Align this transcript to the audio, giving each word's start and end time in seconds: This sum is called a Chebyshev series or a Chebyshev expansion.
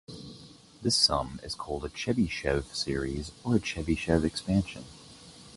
This 0.81 0.95
sum 0.95 1.39
is 1.43 1.53
called 1.53 1.85
a 1.85 1.87
Chebyshev 1.89 2.73
series 2.73 3.31
or 3.43 3.57
a 3.57 3.59
Chebyshev 3.59 4.23
expansion. 4.23 4.83